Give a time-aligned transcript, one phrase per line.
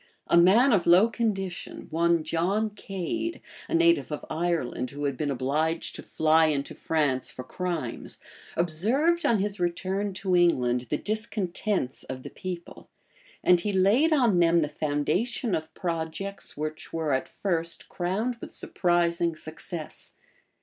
[0.25, 5.29] A man of low condition, one John Cade, a native of Ireland, who had been
[5.29, 8.17] obliged to fly into France for crimes,
[8.57, 12.89] observed, on his return to England, the discontents of the people;
[13.43, 18.51] and he laid on them the foundation of projects which were at first crowned with
[18.51, 20.15] surprising success.